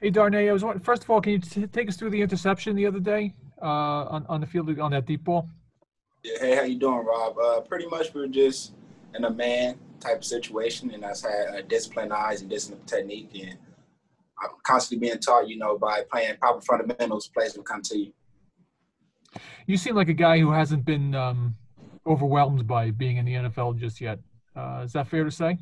Hey, 0.00 0.10
Darnay, 0.10 0.50
I 0.50 0.52
was 0.52 0.62
wondering, 0.62 0.84
first 0.84 1.04
of 1.04 1.10
all, 1.10 1.22
can 1.22 1.32
you 1.32 1.38
t- 1.38 1.66
take 1.68 1.88
us 1.88 1.96
through 1.96 2.10
the 2.10 2.20
interception 2.20 2.76
the 2.76 2.84
other 2.84 3.00
day 3.00 3.34
uh, 3.62 3.64
on, 3.64 4.26
on 4.28 4.42
the 4.42 4.46
field 4.46 4.78
on 4.78 4.90
that 4.90 5.06
deep 5.06 5.24
ball? 5.24 5.48
Yeah, 6.22 6.38
hey, 6.38 6.54
how 6.54 6.62
you 6.62 6.78
doing, 6.78 7.06
Rob? 7.06 7.38
Uh, 7.38 7.60
pretty 7.60 7.86
much 7.86 8.12
we're 8.12 8.26
just 8.26 8.74
in 9.14 9.24
a 9.24 9.30
man 9.30 9.78
type 10.00 10.18
of 10.18 10.24
situation, 10.24 10.90
and 10.90 11.02
that's 11.02 11.22
had 11.22 11.48
uh, 11.48 11.62
disciplined 11.62 12.12
eyes 12.12 12.42
and 12.42 12.50
disciplined 12.50 12.86
technique, 12.86 13.30
and 13.42 13.56
I'm 14.42 14.50
constantly 14.64 15.08
being 15.08 15.18
taught, 15.18 15.48
you 15.48 15.56
know, 15.56 15.78
by 15.78 16.02
playing 16.12 16.36
proper 16.36 16.60
fundamentals, 16.60 17.28
plays 17.28 17.56
will 17.56 17.64
come 17.64 17.80
to 17.82 17.98
you. 17.98 18.12
You 19.66 19.78
seem 19.78 19.94
like 19.94 20.10
a 20.10 20.14
guy 20.14 20.38
who 20.38 20.50
hasn't 20.50 20.84
been 20.84 21.14
um, 21.14 21.56
overwhelmed 22.06 22.66
by 22.66 22.90
being 22.90 23.16
in 23.16 23.24
the 23.24 23.32
NFL 23.32 23.78
just 23.78 23.98
yet. 24.02 24.18
Uh, 24.54 24.82
is 24.84 24.92
that 24.92 25.08
fair 25.08 25.24
to 25.24 25.30
say? 25.30 25.56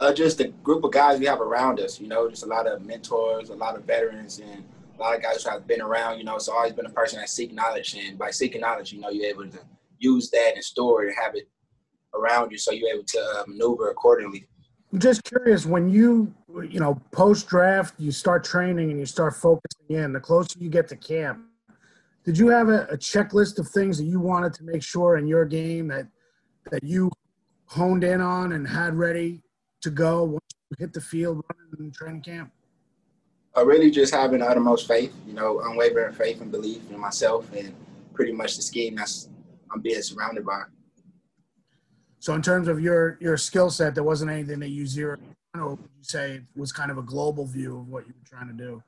Uh, 0.00 0.14
just 0.14 0.38
the 0.38 0.48
group 0.62 0.82
of 0.82 0.90
guys 0.92 1.20
we 1.20 1.26
have 1.26 1.42
around 1.42 1.78
us, 1.78 2.00
you 2.00 2.08
know, 2.08 2.28
just 2.28 2.42
a 2.42 2.46
lot 2.46 2.66
of 2.66 2.82
mentors, 2.84 3.50
a 3.50 3.54
lot 3.54 3.76
of 3.76 3.84
veterans, 3.84 4.38
and 4.38 4.64
a 4.98 5.00
lot 5.00 5.14
of 5.14 5.22
guys 5.22 5.44
who 5.44 5.50
have 5.50 5.66
been 5.66 5.82
around, 5.82 6.16
you 6.16 6.24
know, 6.24 6.36
it's 6.36 6.48
always 6.48 6.72
been 6.72 6.86
a 6.86 6.90
person 6.90 7.18
that 7.18 7.28
seek 7.28 7.52
knowledge. 7.52 7.94
And 7.94 8.18
by 8.18 8.30
seeking 8.30 8.62
knowledge, 8.62 8.92
you 8.94 9.00
know, 9.00 9.10
you're 9.10 9.26
able 9.26 9.46
to 9.46 9.58
use 9.98 10.30
that 10.30 10.52
and 10.54 10.64
store 10.64 11.04
it 11.04 11.08
and 11.08 11.16
have 11.22 11.34
it 11.34 11.48
around 12.14 12.50
you 12.50 12.56
so 12.56 12.72
you're 12.72 12.94
able 12.94 13.04
to 13.04 13.18
uh, 13.18 13.42
maneuver 13.46 13.90
accordingly. 13.90 14.46
I'm 14.90 14.98
just 14.98 15.22
curious 15.22 15.66
when 15.66 15.88
you, 15.88 16.34
you 16.48 16.80
know, 16.80 17.00
post 17.12 17.46
draft, 17.46 17.94
you 17.98 18.10
start 18.10 18.42
training 18.42 18.90
and 18.90 18.98
you 18.98 19.06
start 19.06 19.36
focusing 19.36 19.96
in, 19.96 20.14
the 20.14 20.20
closer 20.20 20.58
you 20.58 20.70
get 20.70 20.88
to 20.88 20.96
camp, 20.96 21.44
did 22.24 22.38
you 22.38 22.48
have 22.48 22.68
a, 22.68 22.86
a 22.86 22.96
checklist 22.96 23.58
of 23.58 23.68
things 23.68 23.98
that 23.98 24.04
you 24.04 24.18
wanted 24.18 24.52
to 24.54 24.64
make 24.64 24.82
sure 24.82 25.16
in 25.18 25.26
your 25.26 25.44
game 25.44 25.88
that, 25.88 26.06
that 26.70 26.82
you 26.82 27.10
honed 27.66 28.02
in 28.02 28.20
on 28.20 28.52
and 28.52 28.66
had 28.66 28.94
ready 28.94 29.42
to 29.82 29.90
go 29.90 30.24
once 30.24 30.44
you 30.70 30.76
hit 30.78 30.92
the 30.92 31.00
field 31.00 31.42
running 31.48 31.86
in 31.86 31.92
training 31.92 32.22
camp? 32.22 32.52
Uh, 33.56 33.64
really 33.66 33.90
just 33.90 34.14
having 34.14 34.42
uttermost 34.42 34.86
faith, 34.86 35.12
you 35.26 35.32
know, 35.32 35.60
unwavering 35.60 36.14
faith 36.14 36.40
and 36.40 36.52
belief 36.52 36.82
in 36.90 36.98
myself 36.98 37.52
and 37.52 37.74
pretty 38.14 38.32
much 38.32 38.56
the 38.56 38.62
scheme 38.62 38.94
that's 38.94 39.28
I'm 39.72 39.80
being 39.80 40.02
surrounded 40.02 40.44
by. 40.44 40.62
So 42.18 42.34
in 42.34 42.42
terms 42.42 42.68
of 42.68 42.80
your 42.80 43.18
your 43.20 43.36
skill 43.36 43.70
set, 43.70 43.94
there 43.94 44.04
wasn't 44.04 44.30
anything 44.30 44.60
that 44.60 44.70
you 44.70 44.86
zeroed 44.86 45.20
or 45.54 45.70
would 45.70 45.78
you 45.80 46.04
say 46.04 46.34
it 46.34 46.42
was 46.54 46.72
kind 46.72 46.90
of 46.90 46.98
a 46.98 47.02
global 47.02 47.44
view 47.44 47.78
of 47.78 47.88
what 47.88 48.06
you 48.06 48.14
were 48.16 48.28
trying 48.28 48.48
to 48.48 48.54
do? 48.54 48.82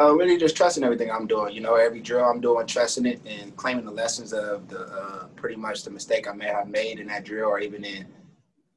Uh, 0.00 0.14
really 0.14 0.38
just 0.38 0.56
trusting 0.56 0.84
everything 0.84 1.10
I'm 1.10 1.26
doing. 1.26 1.54
You 1.54 1.60
know, 1.60 1.74
every 1.74 2.00
drill 2.00 2.24
I'm 2.24 2.40
doing, 2.40 2.66
trusting 2.66 3.04
it 3.04 3.20
and 3.26 3.54
claiming 3.56 3.84
the 3.84 3.90
lessons 3.90 4.32
of 4.32 4.68
the 4.68 4.86
uh, 4.86 5.26
pretty 5.36 5.56
much 5.56 5.82
the 5.82 5.90
mistake 5.90 6.28
I 6.28 6.32
may 6.32 6.46
have 6.46 6.68
made 6.68 6.98
in 6.98 7.08
that 7.08 7.24
drill 7.24 7.48
or 7.48 7.58
even 7.58 7.84
in 7.84 8.06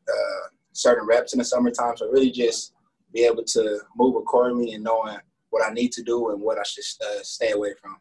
uh, 0.09 0.47
certain 0.75 1.07
reps 1.07 1.33
in 1.33 1.39
the 1.39 1.45
summertime. 1.45 1.97
So 1.97 2.09
really 2.09 2.31
just 2.31 2.73
be 3.13 3.23
able 3.23 3.43
to 3.43 3.79
move 3.95 4.15
accordingly 4.15 4.73
and 4.73 4.83
knowing 4.83 5.17
what 5.49 5.65
I 5.65 5.73
need 5.73 5.91
to 5.93 6.03
do 6.03 6.31
and 6.31 6.41
what 6.41 6.59
I 6.59 6.63
should 6.63 6.83
uh, 7.01 7.23
stay 7.23 7.51
away 7.51 7.73
from. 7.81 7.97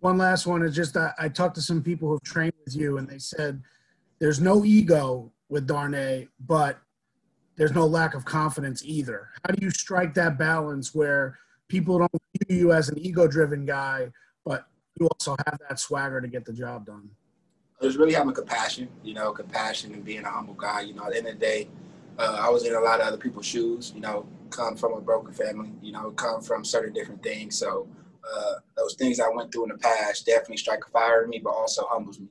One 0.00 0.18
last 0.18 0.46
one 0.46 0.62
is 0.62 0.74
just 0.74 0.96
I, 0.96 1.12
I 1.18 1.28
talked 1.28 1.54
to 1.54 1.62
some 1.62 1.82
people 1.82 2.08
who've 2.08 2.22
trained 2.22 2.52
with 2.64 2.76
you, 2.76 2.98
and 2.98 3.08
they 3.08 3.18
said 3.18 3.62
there's 4.18 4.40
no 4.40 4.64
ego 4.64 5.32
with 5.48 5.66
Darnay, 5.66 6.28
but 6.40 6.78
there's 7.56 7.72
no 7.72 7.86
lack 7.86 8.14
of 8.14 8.24
confidence 8.24 8.82
either. 8.84 9.30
How 9.46 9.54
do 9.54 9.64
you 9.64 9.70
strike 9.70 10.12
that 10.14 10.36
balance 10.36 10.94
where 10.94 11.38
people 11.68 11.98
don't 11.98 12.12
view 12.48 12.58
you 12.58 12.72
as 12.72 12.88
an 12.88 12.98
ego-driven 12.98 13.64
guy, 13.64 14.10
but 14.44 14.66
you 14.98 15.06
also 15.06 15.36
have 15.46 15.58
that 15.68 15.78
swagger 15.78 16.20
to 16.20 16.28
get 16.28 16.44
the 16.44 16.52
job 16.52 16.86
done? 16.86 17.08
It's 17.80 17.96
really 17.96 18.14
having 18.14 18.34
compassion, 18.34 18.88
you 19.02 19.14
know, 19.14 19.32
compassion 19.32 19.92
and 19.92 20.04
being 20.04 20.24
a 20.24 20.30
humble 20.30 20.54
guy. 20.54 20.82
You 20.82 20.94
know, 20.94 21.04
at 21.04 21.12
the 21.12 21.18
end 21.18 21.26
of 21.26 21.34
the 21.34 21.40
day, 21.40 21.68
uh, 22.18 22.38
I 22.40 22.48
was 22.48 22.64
in 22.64 22.74
a 22.74 22.80
lot 22.80 23.00
of 23.00 23.06
other 23.06 23.16
people's 23.16 23.46
shoes. 23.46 23.92
You 23.94 24.00
know, 24.00 24.26
come 24.50 24.76
from 24.76 24.94
a 24.94 25.00
broken 25.00 25.34
family. 25.34 25.72
You 25.82 25.92
know, 25.92 26.10
come 26.12 26.40
from 26.40 26.64
certain 26.64 26.94
different 26.94 27.22
things. 27.22 27.58
So 27.58 27.88
uh, 28.24 28.54
those 28.76 28.94
things 28.94 29.20
I 29.20 29.28
went 29.28 29.52
through 29.52 29.64
in 29.64 29.68
the 29.70 29.78
past 29.78 30.26
definitely 30.26 30.58
strike 30.58 30.84
a 30.86 30.90
fire 30.90 31.24
in 31.24 31.30
me, 31.30 31.40
but 31.42 31.50
also 31.50 31.86
humbles 31.88 32.18
me. 32.18 32.26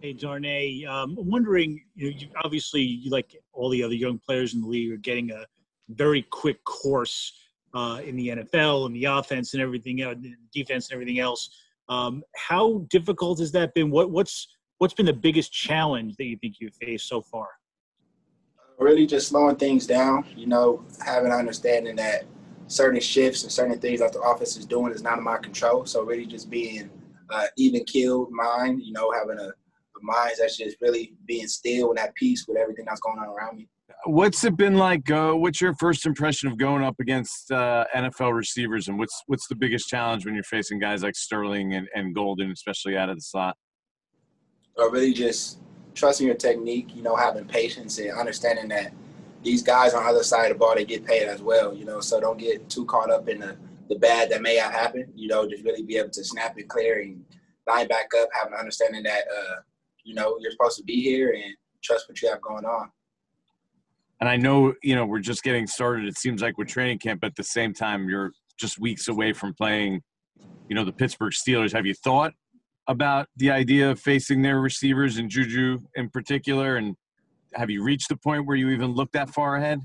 Hey, 0.00 0.12
Darnay, 0.12 0.84
um, 0.84 1.16
I'm 1.18 1.30
wondering, 1.30 1.82
you, 1.94 2.10
know, 2.10 2.16
you 2.18 2.28
obviously, 2.44 2.82
you 2.82 3.10
like 3.10 3.34
all 3.52 3.70
the 3.70 3.82
other 3.82 3.94
young 3.94 4.18
players 4.18 4.54
in 4.54 4.60
the 4.60 4.66
league, 4.66 4.92
are 4.92 4.98
getting 4.98 5.30
a 5.30 5.46
very 5.88 6.22
quick 6.22 6.62
course 6.64 7.32
uh, 7.74 8.00
in 8.04 8.16
the 8.16 8.28
NFL 8.28 8.86
and 8.86 8.94
the 8.94 9.04
offense 9.04 9.54
and 9.54 9.62
everything, 9.62 10.02
uh, 10.02 10.14
defense 10.52 10.90
and 10.90 10.94
everything 10.94 11.18
else. 11.18 11.50
Um, 11.88 12.22
how 12.34 12.84
difficult 12.88 13.38
has 13.38 13.52
that 13.52 13.74
been? 13.74 13.90
What, 13.90 14.10
what's 14.10 14.48
what's 14.78 14.94
been 14.94 15.06
the 15.06 15.12
biggest 15.12 15.52
challenge 15.52 16.16
that 16.16 16.24
you 16.24 16.36
think 16.36 16.56
you've 16.60 16.74
faced 16.74 17.08
so 17.08 17.20
far? 17.20 17.48
Really, 18.78 19.06
just 19.06 19.28
slowing 19.28 19.56
things 19.56 19.86
down. 19.86 20.26
You 20.36 20.46
know, 20.46 20.84
having 21.04 21.32
an 21.32 21.38
understanding 21.38 21.96
that 21.96 22.24
certain 22.66 23.00
shifts 23.00 23.42
and 23.42 23.52
certain 23.52 23.78
things 23.78 24.00
that 24.00 24.12
the 24.12 24.20
office 24.20 24.56
is 24.56 24.66
doing 24.66 24.92
is 24.92 25.02
not 25.02 25.18
in 25.18 25.24
my 25.24 25.38
control. 25.38 25.86
So 25.86 26.02
really, 26.02 26.26
just 26.26 26.50
being 26.50 26.90
uh, 27.30 27.46
even 27.56 27.84
killed 27.84 28.30
mind. 28.30 28.82
You 28.82 28.92
know, 28.92 29.10
having 29.12 29.38
a, 29.38 29.48
a 29.48 30.02
mind 30.02 30.32
that's 30.38 30.58
just 30.58 30.76
really 30.82 31.14
being 31.26 31.48
still 31.48 31.90
and 31.90 31.98
at 31.98 32.14
peace 32.14 32.46
with 32.46 32.58
everything 32.58 32.84
that's 32.86 33.00
going 33.00 33.18
on 33.18 33.28
around 33.28 33.56
me. 33.56 33.68
What's 34.04 34.44
it 34.44 34.58
been 34.58 34.74
like? 34.74 35.10
Uh, 35.10 35.32
what's 35.32 35.60
your 35.60 35.74
first 35.74 36.04
impression 36.04 36.50
of 36.50 36.58
going 36.58 36.84
up 36.84 36.96
against 37.00 37.50
uh, 37.50 37.86
NFL 37.94 38.34
receivers, 38.34 38.88
and 38.88 38.98
what's 38.98 39.22
what's 39.26 39.48
the 39.48 39.54
biggest 39.54 39.88
challenge 39.88 40.26
when 40.26 40.34
you're 40.34 40.44
facing 40.44 40.78
guys 40.78 41.02
like 41.02 41.16
Sterling 41.16 41.74
and, 41.74 41.88
and 41.94 42.14
Golden, 42.14 42.50
especially 42.50 42.96
out 42.98 43.08
of 43.08 43.16
the 43.16 43.22
slot? 43.22 43.56
Or 44.76 44.90
really 44.90 45.12
just 45.12 45.58
trusting 45.94 46.26
your 46.26 46.36
technique, 46.36 46.94
you 46.94 47.02
know, 47.02 47.16
having 47.16 47.46
patience 47.46 47.98
and 47.98 48.10
understanding 48.10 48.68
that 48.68 48.92
these 49.42 49.62
guys 49.62 49.94
on 49.94 50.02
the 50.02 50.10
other 50.10 50.22
side 50.22 50.50
of 50.50 50.52
the 50.52 50.58
ball 50.58 50.74
they 50.74 50.84
get 50.84 51.04
paid 51.04 51.28
as 51.28 51.40
well, 51.40 51.74
you 51.74 51.84
know. 51.84 52.00
So 52.00 52.20
don't 52.20 52.38
get 52.38 52.68
too 52.68 52.84
caught 52.84 53.10
up 53.10 53.28
in 53.28 53.40
the, 53.40 53.56
the 53.88 53.98
bad 53.98 54.30
that 54.30 54.42
may 54.42 54.56
have 54.56 54.72
happened, 54.72 55.12
you 55.14 55.28
know, 55.28 55.48
just 55.48 55.64
really 55.64 55.82
be 55.82 55.96
able 55.96 56.10
to 56.10 56.24
snap 56.24 56.58
it 56.58 56.68
clear 56.68 57.00
and 57.00 57.24
line 57.66 57.88
back 57.88 58.10
up, 58.20 58.28
having 58.32 58.52
an 58.52 58.58
understanding 58.58 59.02
that 59.04 59.24
uh, 59.34 59.56
you 60.06 60.14
know, 60.14 60.38
you're 60.40 60.52
supposed 60.52 60.78
to 60.78 60.84
be 60.84 61.02
here 61.02 61.32
and 61.32 61.54
trust 61.82 62.08
what 62.08 62.22
you 62.22 62.30
have 62.30 62.40
going 62.40 62.64
on. 62.64 62.90
And 64.20 64.30
I 64.30 64.36
know, 64.36 64.72
you 64.82 64.94
know, 64.94 65.04
we're 65.04 65.18
just 65.18 65.42
getting 65.42 65.66
started. 65.66 66.06
It 66.06 66.16
seems 66.16 66.40
like 66.40 66.56
we're 66.56 66.64
training 66.64 67.00
camp, 67.00 67.20
but 67.20 67.28
at 67.28 67.36
the 67.36 67.44
same 67.44 67.74
time, 67.74 68.08
you're 68.08 68.32
just 68.56 68.78
weeks 68.78 69.08
away 69.08 69.32
from 69.34 69.52
playing, 69.52 70.00
you 70.68 70.74
know, 70.74 70.84
the 70.84 70.92
Pittsburgh 70.92 71.32
Steelers. 71.32 71.72
Have 71.72 71.84
you 71.84 71.92
thought 71.92 72.32
about 72.88 73.28
the 73.36 73.50
idea 73.50 73.90
of 73.90 74.00
facing 74.00 74.42
their 74.42 74.60
receivers 74.60 75.18
and 75.18 75.30
Juju 75.30 75.80
in 75.94 76.08
particular? 76.08 76.76
And 76.76 76.96
have 77.54 77.70
you 77.70 77.82
reached 77.82 78.08
the 78.08 78.16
point 78.16 78.46
where 78.46 78.56
you 78.56 78.70
even 78.70 78.92
look 78.92 79.12
that 79.12 79.30
far 79.30 79.56
ahead? 79.56 79.80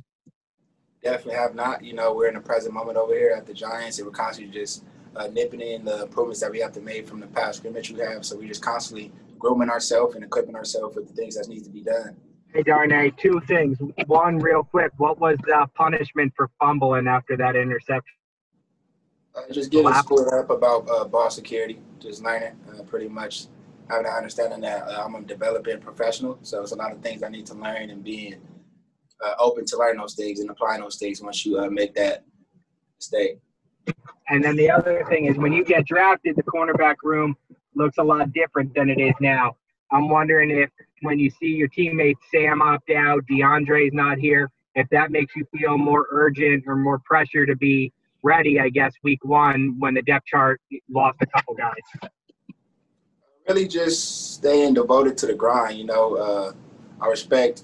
Definitely 1.03 1.35
have 1.35 1.56
not. 1.56 1.84
You 1.84 1.94
know, 1.94 2.13
we're 2.13 2.28
in 2.28 2.35
the 2.35 2.41
present 2.41 2.73
moment 2.73 2.97
over 2.97 3.13
here 3.13 3.34
at 3.35 3.45
the 3.45 3.53
Giants, 3.53 3.97
and 3.97 4.07
we're 4.07 4.13
constantly 4.13 4.53
just 4.53 4.84
uh, 5.16 5.28
nipping 5.28 5.62
in 5.62 5.84
the 5.84 6.03
improvements 6.03 6.39
that 6.41 6.51
we 6.51 6.59
have 6.59 6.72
to 6.73 6.81
make 6.81 7.07
from 7.07 7.19
the 7.19 7.28
past 7.28 7.57
scrimmage 7.59 7.91
we 7.91 8.00
have. 8.00 8.25
So 8.25 8.38
we're 8.38 8.47
just 8.47 8.62
constantly 8.62 9.12
grooming 9.39 9.69
ourselves 9.69 10.16
and 10.16 10.23
equipping 10.23 10.56
ourselves 10.56 10.95
with 10.95 11.07
the 11.07 11.13
things 11.13 11.35
that 11.35 11.47
need 11.50 11.63
to 11.63 11.69
be 11.69 11.81
done. 11.81 12.16
Hey, 12.53 12.63
Darnay, 12.63 13.12
two 13.18 13.41
things. 13.47 13.78
One, 14.07 14.38
real 14.38 14.63
quick, 14.63 14.91
what 14.97 15.19
was 15.19 15.38
the 15.45 15.68
punishment 15.73 16.33
for 16.35 16.50
fumbling 16.59 17.07
after 17.07 17.38
that 17.38 17.56
interception? 17.56 18.13
Uh, 19.34 19.42
just 19.52 19.72
getting 19.72 19.94
schooled 19.94 20.28
up 20.34 20.50
about 20.50 20.88
uh, 20.90 21.06
ball 21.06 21.30
security, 21.30 21.80
just 22.00 22.22
learning 22.22 22.53
uh, 22.69 22.84
pretty 22.84 23.08
much 23.08 23.46
having 23.90 24.06
an 24.06 24.12
understanding 24.12 24.59
that 24.59 24.84
uh, 24.84 25.03
I'm 25.06 25.16
a 25.16 25.22
developing 25.22 25.80
professional. 25.80 26.38
So 26.42 26.62
it's 26.62 26.74
a 26.74 26.75
lot 26.75 26.92
of 26.92 27.02
things 27.02 27.24
I 27.24 27.30
need 27.30 27.46
to 27.46 27.53
learn 27.53 27.92
and 27.92 28.03
being 28.03 28.42
uh, 29.24 29.34
open 29.40 29.66
to 29.66 29.78
learn 29.78 29.97
those 29.97 30.16
things 30.16 30.42
and 30.42 30.50
applying 30.50 30.81
those 30.81 30.97
things 30.97 31.22
once 31.22 31.46
you 31.46 31.59
uh, 31.59 31.69
make 31.69 31.96
that 31.96 32.25
mistake. 32.97 33.40
And 34.28 34.44
then 34.44 34.58
the 34.58 34.69
other 34.69 35.06
thing 35.06 35.25
is 35.25 35.38
when 35.38 35.53
you 35.53 35.63
get 35.63 35.86
drafted, 35.86 36.36
the 36.36 36.44
cornerback 36.44 36.96
room 37.03 37.38
looks 37.74 37.98
a 38.00 38.03
lot 38.03 38.34
different 38.34 38.74
than 38.74 38.90
it 38.90 39.00
is 39.00 39.13
now. 39.22 39.56
I'm 39.92 40.09
wondering 40.09 40.52
if 40.52 40.69
when 41.02 41.19
you 41.19 41.30
see 41.30 41.48
your 41.48 41.69
teammate 41.69 42.16
Sam 42.31 42.62
opt 42.62 42.90
out, 42.92 43.24
DeAndre's 43.30 43.94
not 43.94 44.18
here, 44.18 44.52
if 44.75 44.90
that 44.90 45.12
makes 45.12 45.36
you 45.36 45.46
feel 45.58 45.78
more 45.78 46.08
urgent 46.12 46.66
or 46.68 46.75
more 46.75 47.00
pressure 47.00 47.46
to 47.46 47.56
be 47.56 47.94
ready, 48.24 48.59
I 48.59 48.70
guess, 48.70 48.94
week 49.04 49.24
one 49.24 49.75
when 49.80 49.94
the 49.94 50.01
depth 50.01 50.25
chart 50.25 50.62
lost 50.90 51.18
a 51.22 51.25
couple 51.28 51.56
guys. 51.56 52.12
Really 53.48 53.68
just 53.68 54.34
staying 54.36 54.75
devoted 54.75 55.18
to 55.19 55.28
the 55.28 55.34
grind. 55.34 55.78
You 55.78 55.86
know, 55.86 56.16
uh, 56.16 56.54
I 57.01 57.07
respect 57.07 57.63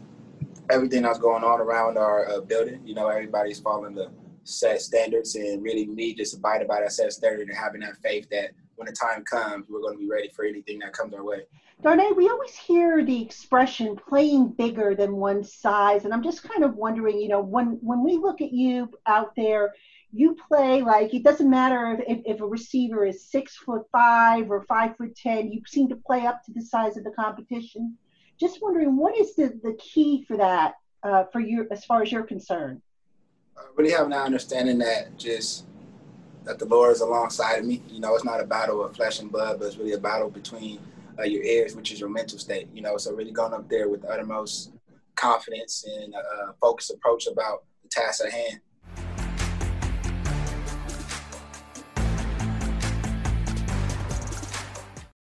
everything 0.69 1.03
that's 1.03 1.19
going 1.19 1.43
on 1.43 1.61
around 1.61 1.97
our 1.97 2.27
uh, 2.29 2.41
building. 2.41 2.81
You 2.85 2.95
know, 2.95 3.07
everybody's 3.07 3.59
following 3.59 3.95
the 3.95 4.11
set 4.43 4.81
standards 4.81 5.35
and 5.35 5.61
really 5.61 5.85
me 5.85 6.13
just 6.13 6.35
abiding 6.35 6.67
by 6.67 6.79
that 6.79 6.91
set 6.91 7.11
standard 7.11 7.47
and 7.47 7.57
having 7.57 7.81
that 7.81 7.97
faith 7.97 8.27
that 8.31 8.51
when 8.75 8.85
the 8.85 8.93
time 8.93 9.23
comes, 9.25 9.65
we're 9.69 9.81
going 9.81 9.95
to 9.95 9.99
be 9.99 10.09
ready 10.09 10.29
for 10.29 10.45
anything 10.45 10.79
that 10.79 10.93
comes 10.93 11.13
our 11.13 11.23
way. 11.23 11.41
Darnay, 11.81 12.11
we 12.15 12.27
always 12.29 12.55
hear 12.55 13.03
the 13.03 13.21
expression 13.21 13.95
playing 13.95 14.49
bigger 14.49 14.95
than 14.95 15.17
one's 15.17 15.53
size. 15.53 16.05
And 16.05 16.13
I'm 16.13 16.23
just 16.23 16.43
kind 16.43 16.63
of 16.63 16.75
wondering, 16.75 17.19
you 17.19 17.27
know, 17.27 17.41
when, 17.41 17.77
when 17.81 18.03
we 18.03 18.17
look 18.17 18.41
at 18.41 18.51
you 18.51 18.89
out 19.05 19.35
there, 19.35 19.73
you 20.13 20.35
play 20.47 20.81
like 20.81 21.13
it 21.13 21.23
doesn't 21.23 21.49
matter 21.49 22.01
if, 22.07 22.21
if 22.25 22.41
a 22.41 22.45
receiver 22.45 23.05
is 23.05 23.25
six 23.29 23.55
foot 23.57 23.83
five 23.91 24.49
or 24.49 24.63
five 24.63 24.95
foot 24.97 25.15
ten, 25.15 25.51
you 25.51 25.61
seem 25.67 25.89
to 25.89 25.95
play 25.95 26.25
up 26.25 26.43
to 26.45 26.53
the 26.53 26.61
size 26.61 26.97
of 26.97 27.03
the 27.03 27.11
competition. 27.11 27.97
Just 28.39 28.61
wondering, 28.61 28.95
what 28.95 29.17
is 29.17 29.35
the, 29.35 29.59
the 29.63 29.73
key 29.79 30.23
for 30.25 30.37
that 30.37 30.75
uh, 31.03 31.25
for 31.31 31.39
you 31.39 31.67
as 31.71 31.83
far 31.85 32.01
as 32.01 32.11
you're 32.11 32.23
concerned? 32.23 32.81
Uh, 33.57 33.63
really 33.75 33.91
having 33.91 34.11
that 34.11 34.25
understanding 34.25 34.77
that 34.77 35.17
just 35.17 35.65
that 36.43 36.59
the 36.59 36.65
Lord 36.65 36.93
is 36.93 37.01
alongside 37.01 37.55
of 37.57 37.65
me. 37.65 37.81
You 37.89 37.99
know, 37.99 38.15
it's 38.15 38.23
not 38.23 38.39
a 38.39 38.45
battle 38.45 38.83
of 38.83 38.95
flesh 38.95 39.19
and 39.19 39.31
blood, 39.31 39.59
but 39.59 39.65
it's 39.65 39.77
really 39.77 39.93
a 39.93 39.97
battle 39.97 40.29
between 40.29 40.79
uh, 41.19 41.23
your 41.23 41.43
ears, 41.43 41.75
which 41.75 41.91
is 41.91 41.99
your 41.99 42.09
mental 42.09 42.39
state. 42.39 42.69
You 42.73 42.81
know, 42.81 42.97
so 42.97 43.13
really 43.13 43.31
going 43.31 43.53
up 43.53 43.67
there 43.69 43.89
with 43.89 44.03
the 44.03 44.09
uttermost 44.09 44.71
confidence 45.15 45.83
and 45.85 46.13
a 46.13 46.17
uh, 46.17 46.51
focused 46.61 46.91
approach 46.91 47.27
about 47.27 47.65
the 47.83 47.89
task 47.89 48.23
at 48.23 48.31
hand. 48.31 48.61